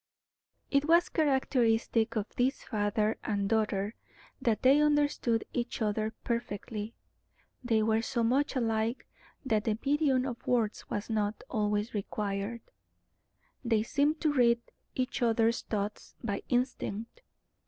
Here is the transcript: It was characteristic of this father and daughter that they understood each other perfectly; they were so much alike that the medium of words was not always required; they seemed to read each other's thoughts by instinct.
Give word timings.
It 0.71 0.85
was 0.85 1.09
characteristic 1.09 2.15
of 2.15 2.25
this 2.35 2.63
father 2.63 3.19
and 3.23 3.47
daughter 3.47 3.93
that 4.41 4.63
they 4.63 4.81
understood 4.81 5.43
each 5.53 5.79
other 5.79 6.09
perfectly; 6.23 6.95
they 7.63 7.83
were 7.83 8.01
so 8.01 8.23
much 8.23 8.55
alike 8.55 9.05
that 9.45 9.65
the 9.65 9.77
medium 9.85 10.25
of 10.25 10.47
words 10.47 10.89
was 10.89 11.07
not 11.07 11.43
always 11.51 11.93
required; 11.93 12.61
they 13.63 13.83
seemed 13.83 14.19
to 14.21 14.33
read 14.33 14.59
each 14.95 15.21
other's 15.21 15.61
thoughts 15.61 16.15
by 16.23 16.41
instinct. 16.49 17.21